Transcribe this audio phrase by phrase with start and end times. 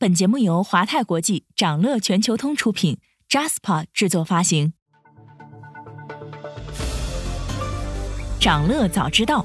[0.00, 2.98] 本节目由华泰国际、掌乐全球通出品
[3.28, 4.72] ，Jaspa 制作发行。
[8.38, 9.44] 掌乐早知道，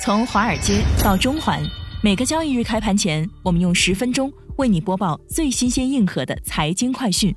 [0.00, 1.62] 从华尔街到中环，
[2.02, 7.36] 每个交易日开盘前，我们用十分钟为你播报最新鲜、硬核的财经快讯。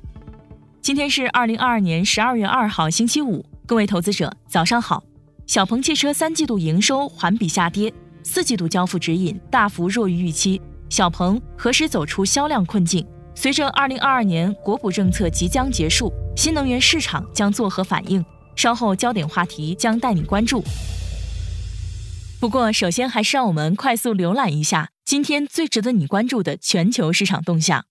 [0.80, 5.04] 今天是二零二二年十二月二号，星期五，各位投资者早上好。
[5.46, 10.58] 小鹏汽车三季度营收环比下跌，四季度交付指引大幅弱于预期。
[10.90, 13.06] 小鹏何时走出销量困境？
[13.36, 18.22] 随着二零二二年国补政策即将结束，新能源市场将作何反应？
[18.56, 20.64] 稍后焦点话题将带你关注。
[22.40, 27.84] 不过，首先还是让我们快速浏览一下今天最值得你关注的全球市场动向。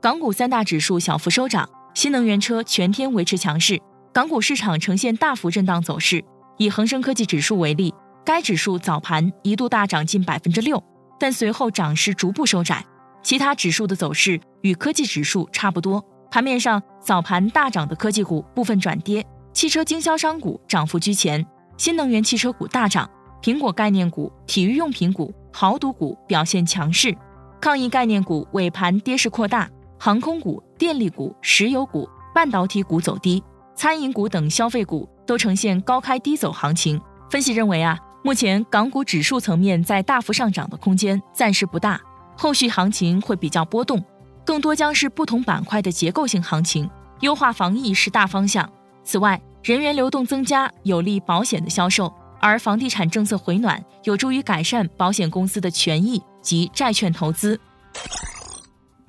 [0.00, 3.78] 港股三大指数小幅收涨，新能源车全天维持强势，
[4.14, 6.24] 港股市场呈现大幅震荡走势。
[6.60, 10.82] 以恒生科技指数为例，该指数早盘一度大涨近百分之六，
[11.18, 12.84] 但随后涨势逐步收窄。
[13.22, 16.04] 其他指数的走势与科技指数差不多。
[16.30, 21.42] 盘面上，早盘大涨的科技股部分转跌，汽车经销商股涨幅居前，
[21.78, 23.08] 新能源汽车股大涨，
[23.40, 27.16] 苹果概念股、体育用品股、豪赌股表现强势。
[27.58, 29.66] 抗疫概念股尾盘跌势扩大，
[29.98, 33.42] 航空股、电力股、石油股、半导体股走低，
[33.80, 35.08] 餐饮股等消费股。
[35.30, 37.00] 都呈现高开低走行情。
[37.30, 42.00] 分析认为啊，目前港股指数层面在大幅上涨的空间暂时不大，
[42.36, 44.04] 后续行情会比较波动，
[44.44, 46.90] 更多将是不同板块的结构性行情。
[47.20, 48.68] 优化防疫是大方向。
[49.04, 57.60] 此外，人员流动增加有利保险的销售，而房地产政策回暖有助于改善保险公司的权益及债券投资。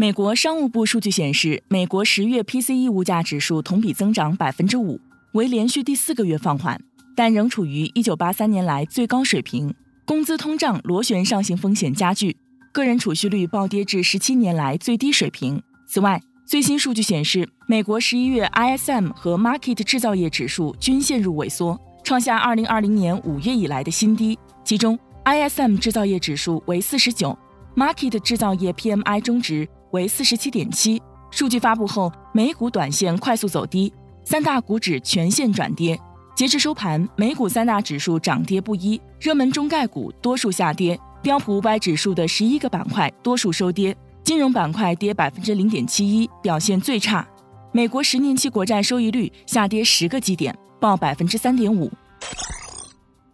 [0.02, 5.00] 美国商务部数据显示，美国十月 PCE 物价指数同比增长百分之五。
[5.34, 6.82] 为连续第四个月放缓，
[7.16, 9.72] 但仍处于一九八三年来最高水平。
[10.04, 12.36] 工资通胀螺旋上行风险加剧，
[12.72, 15.62] 个人储蓄率暴跌至十七年来最低水平。
[15.88, 24.40] 此外，最新数据显示，美国十一月 ISM 和 Market 制造业指数均陷入萎缩，创下二零二零年五月以来的新低。
[24.66, 27.38] 其中，ISM 制造业指数为四十九
[27.76, 31.02] ，Market 制造业 PMI 中值为四十七点七。
[31.30, 33.92] 数据发布后，美股短线快速走低。
[34.24, 36.00] 三大股指全线转跌，
[36.36, 47.28] 截至收盘，美股三大指数涨跌不一，热门中概股多数下跌，标普五百指数的十一个板块多数收跌，金融板块跌百分之零点七一，表现最差。
[47.72, 51.92] 美国十年期国债收益率下跌十个基点，报百分之三点五。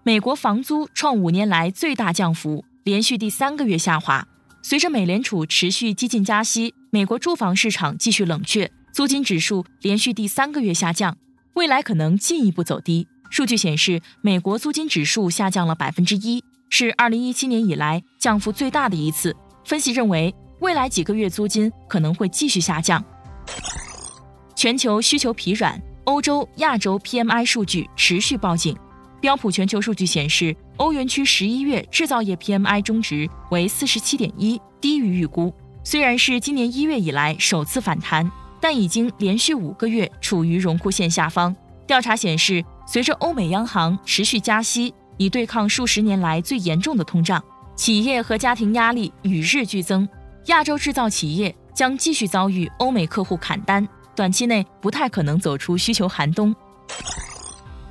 [0.04, 4.26] 美国房租创五年来最大降幅，连续第三个月下滑。
[4.70, 8.70] 随着美联储持续激进加息，美国住房市场继续冷却。
[8.92, 11.18] 租金指数连续第三个月下降，
[11.54, 13.08] 未来可能进一步走低。
[13.30, 19.34] 数据显示，美国租金指数下降了百分之一，是二零一七年以来降幅最大的一次。
[19.64, 23.02] 分析认为，未来几个月租金可能会继续下降。
[24.54, 28.78] 全球需求疲软，欧洲、亚洲 PMI 数据持续报警。
[29.22, 35.54] 标普全球数据显示，欧元区十一月制造业 PMI 中值为四十七点一，低于预估。
[35.84, 38.30] 虽然是今年一月以来首次反弹。
[38.60, 41.56] 但已经连续五个月处于荣枯线下方。
[41.86, 47.42] 调查显示，随着欧美央行持续加息，以对抗数十年来最严重的通胀，
[47.76, 50.10] 企业和家庭压力与日俱增。
[50.48, 56.56] 亚洲制造企业将继续遭遇欧美客户砍单，短期内不太可能走出需求寒冬。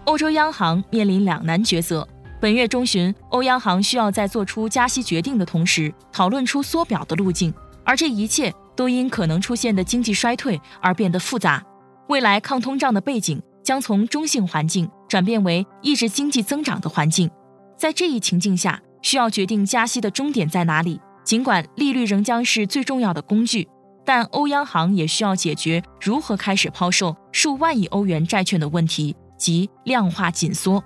[0.06, 2.06] 欧洲央行面临两难抉择。
[2.41, 7.53] 本月中旬，欧央行需要在做出加息决定的同时，讨论出缩表的路径，
[7.84, 8.53] 而这一切。
[8.77, 11.65] 都因可能出现的经济衰退而变得复杂。
[12.09, 17.31] 未来抗通胀的背景将从中性环境转变为抑制经济增长的环境。
[17.78, 21.00] 在这一情境下，需要决定加息的终点在哪里。
[21.25, 23.66] 尽管利率仍将是最重要的工具，
[24.05, 30.82] 但欧央行也需要解决如何开始抛售数万亿欧元债券的问题，即量化紧缩。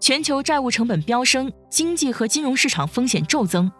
[0.00, 3.70] 全球债务成本飙升，经济和金融市场风险骤增。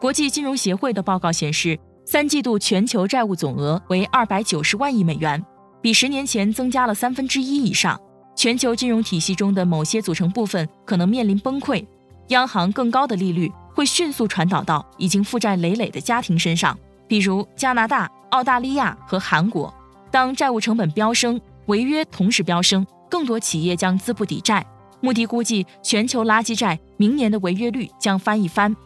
[0.00, 1.78] 国际金融协会的报告显示。
[2.04, 5.42] 三季度全球债务总额为二百九十万亿美元，
[5.80, 7.98] 比十年前增加了三分之一以上。
[8.34, 11.86] 全球金融体系中的某些组成部分可能面临崩溃，
[12.28, 16.76] 央行更高的利率会迅速传导到已经负债累累的家庭身上，
[17.06, 19.72] 比如加拿大、澳大利亚和韩国。
[20.10, 21.40] 当债务成本飙升，
[21.72, 24.62] 违约同时飙升，更多企业将资不抵债。
[25.00, 28.76] 穆迪估计，全球垃圾债明年的违约率将翻一番。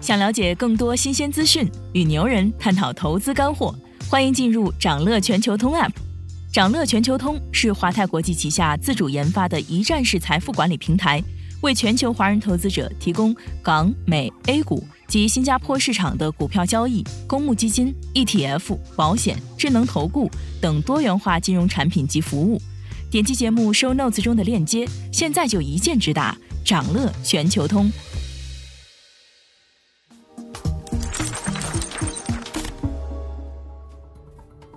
[0.00, 3.72] 想了解更多新鲜资讯，与牛人探讨投资干货，
[4.10, 5.92] 欢迎进入掌乐全球通 App。
[6.52, 11.22] 掌乐全球通是华泰国际旗下自主研发的一站式财富管理平台，
[11.62, 13.32] 为全球华人投资者提供
[13.62, 20.30] 港、美、A 股及新加坡市场的股票交易、公募基金、ETF、保险、智能投顾
[20.62, 22.62] 等多元化金融产品及服务。
[23.10, 27.90] 点击节目 show notes 中的链接，现在就一键直达掌乐全球通。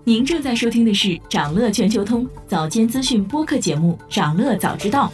[0.04, 5.14] 您正在收听的是长乐全球通早间资讯播客节目《长乐早知道》。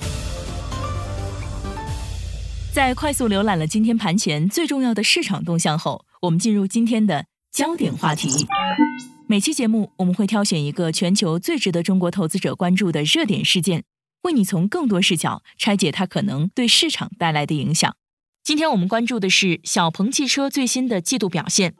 [2.71, 8.45] 在快速浏览了今天盘前最重要的市场动向后，我们进入今天的焦点话题。
[9.27, 13.83] 每期节目我们会挑选一个全球最值得中国投资者关注的热点事件，
[14.21, 17.95] 为你从更多视角拆解它可能对市场带来的影响。
[18.44, 21.74] 今天我们关注的是小鹏汽车最新的季度表现。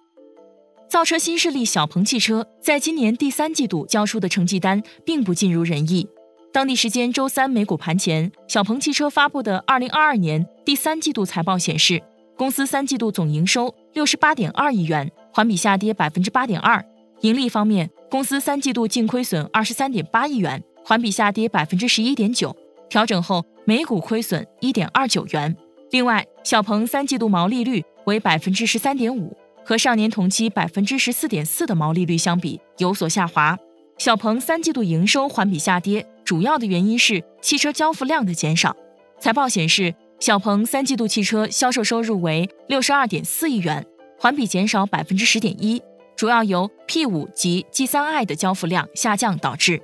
[0.90, 6.08] 造车新势力小鹏汽车在今年第三季度交出的成绩单并不尽如人意。
[6.52, 12.02] 当地时间周三美股盘前，小鹏汽车发布的2022年第三季度财报显示，
[12.36, 16.84] 公司三季度总营收68.2亿元，环比下跌8.2%。
[17.22, 22.56] 盈利方面，公司三季度净亏损23.8亿元，环比下跌11.9%，
[22.90, 25.56] 调整后每股亏损1.29元。
[25.92, 29.32] 另外，小鹏三季度毛利率为13.5%。
[29.66, 33.56] 和上年同期百分之十四点四的毛利率相比有所下滑。
[34.00, 38.78] 小鹏三季度营收环比下跌，主要的原因是汽车交付量的减少。
[39.20, 43.84] 财报显示，小鹏三季度汽车销售收入为六十二点四亿元，
[44.20, 45.82] 环比减少百分之十点一，
[46.16, 49.82] 主要由 P 五及 G 三 i 的交付量下降导致。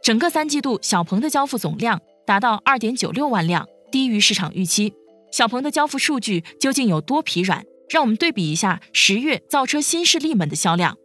[0.00, 4.94] 整个三季度小鹏的交付总量达到二点九六万辆，低于市场预期。
[5.32, 7.64] 小鹏的交付数据究竟有多疲软？
[7.90, 10.96] 让我们对比一下十月造车新势力们的销量。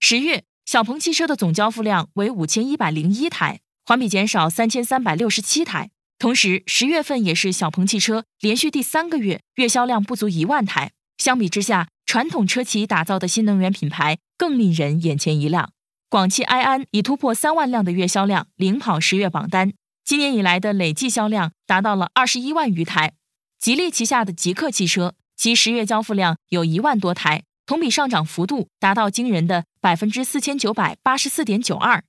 [0.00, 5.90] 十月，小鹏汽车的总交付量为五千一百零一台，环比减少三千三百六十七台。
[6.18, 10.90] 同时，十月份也是小鹏汽车连续第三个月月销量不足一万台。
[11.18, 15.70] 相比之下，传统车企打造的新能源品牌更令人眼前一亮。
[16.08, 19.72] 广汽埃安已突破三万辆的月销量，领跑十月榜单。
[20.04, 23.12] 今年以来的累计销量达到了二十一万余台。
[23.60, 25.14] 吉利旗下的极氪汽车。
[25.36, 32.02] 其十月交付量有一万多台，同比上涨幅度达到惊人的百分之四千九百八十四点九二。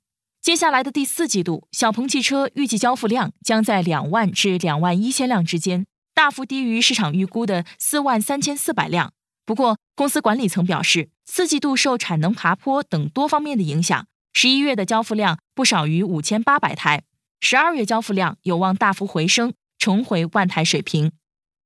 [0.47, 5.85] 接下来的第四季度，小鹏汽车预计交付量将在两万至两万一千辆之间，
[6.15, 9.11] 大幅低于市场预估的四万三千四百辆。
[9.45, 17.03] 不过，公司管理层表示，四季度受产能爬坡等多方面的影响，十一月的交付量不少于五千八百台，
[17.41, 21.11] 十二月交付量有望大幅回升，重回万台水平。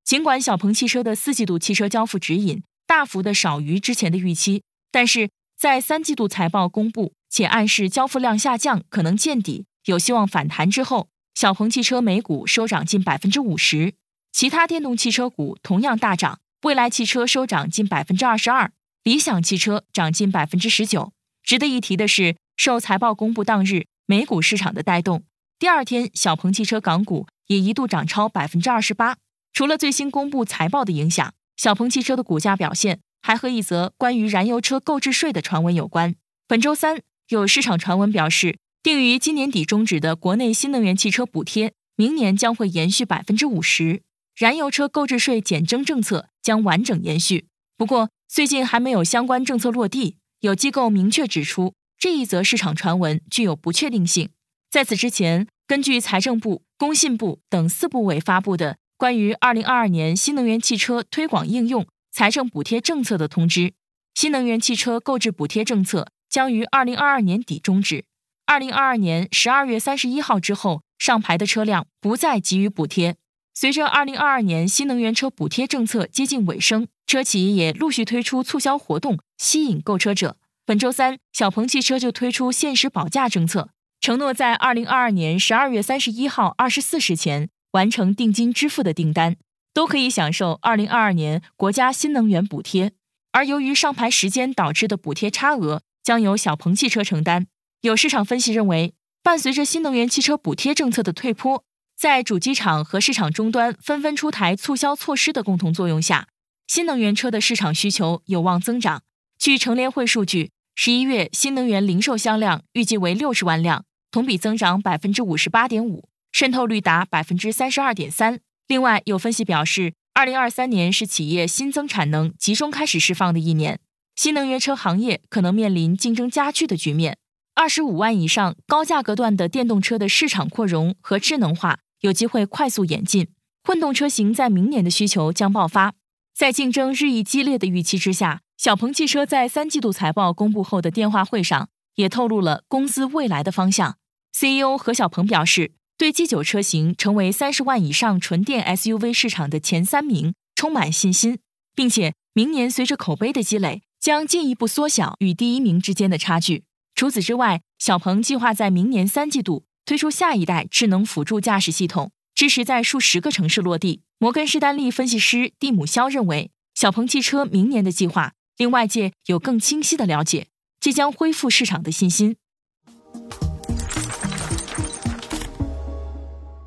[0.04, 13.94] 尽管小鹏汽车的四季度汽车交付指引大幅的少于之前的预期，但是在三季度财报公布且暗示交付量下降可能见底，有希望反弹之后，小鹏汽车每股收涨近百分之五十，
[14.34, 18.72] 其他电动汽车股同样大涨，蔚来汽车收涨近百分之二十二，
[19.04, 21.14] 理想汽车涨近百分之十九。
[21.42, 25.24] 值得一提的是，受财报公布当日美股市场的带动，
[25.58, 29.16] 第二天小鹏汽车港股也一度涨超百分之二十八。
[29.54, 36.16] 除了最新公布财报的影响，小鹏汽车的股价表现还和一则关于燃油车购置税的传闻有关。
[36.48, 37.02] 本周三，
[37.32, 44.02] 有市场传闻表示，定于今年底终止的国内新能源汽车补贴，明年将会延续百分之五十，
[44.36, 47.46] 燃油车购置税减征政策将完整延续。
[47.78, 50.18] 不过，最近还没有相关政策落地。
[50.42, 54.28] 有机构明确指出，这一则市场传闻具有不确定性。
[54.70, 58.78] 在此之前，根据财政部、工信部等四部委发布的。
[58.98, 63.74] 关于二零二二年新能源汽车推广应用财政补贴政策的通知，
[64.14, 68.06] 新能源汽车购置补贴政策将于二零二二年底终止。
[68.46, 73.18] 二零二二年十二月三十一号之后上牌的车辆不再给予补贴。
[73.54, 80.38] 随着二零二二年新能源车补贴政策接近尾声，车企也陆续推出促销活动，吸引购车者。
[80.66, 83.70] 本周三，小鹏汽车就推出限时保价政策，
[84.00, 87.50] 承诺在二零二二年十二月三十一号二十四时前。
[87.72, 89.38] 完成定金支付的订单
[89.74, 92.92] 都可以享受二零二二年国家新能源补贴，
[93.32, 97.48] 而由于上牌时间导致的补贴差额将由小鹏汽车承担。
[97.82, 98.94] 有市场分析认为，
[99.24, 101.64] 伴随着新能源汽车补贴政策的退坡，
[101.98, 106.28] 在主机厂和市场终端纷纷出台促销措施的共同作用下，
[106.68, 109.04] 新能源车的市场需求有望增长。
[109.38, 116.08] 据乘联会数据，十一月新能源零售销量预计为六十万辆，同比增长百分之五十八点五。
[116.32, 118.40] 渗透率达百分之三十二点三。
[118.68, 123.82] 另外，有分析表示，二零二三年是企业新增产能集中开始释放的一年，
[124.16, 127.18] 新能源车行业可能面临竞争加剧的局面。
[127.54, 133.28] 二十五万以上高价格段的电动车的市场扩容和智能化有机会快速演进，
[133.64, 135.94] 混动车型在明年的需求将爆发。
[136.34, 143.98] 在竞争日益激烈的预期之下，小鹏汽车在三季度财报公布后的电话会上也透露了公司未来的方向。
[144.34, 151.40] CEO 何小鹏表示，对 G9 车型成为三十万以上纯电 SUV 市场的前三名充满信心，
[151.76, 156.64] 并且明年随着口碑的积累，将进一步缩小与第一名之间的差距。
[156.96, 164.02] 除此之外，小鹏计划在明年三季度推出下一代智能辅助驾驶系统，支持在数十个城市落地。
[164.18, 170.48] 摩根士丹利分析师蒂姆肖认为，小鹏汽车明年的计划令外界有更清晰的了解，
[170.80, 172.36] 即将恢复市场的信心。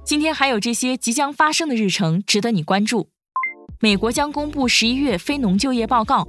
[0.04, 3.08] 今天还有这些即将发生的日程值得你关注：
[3.80, 6.28] 美国将公布十一月非农就业报告，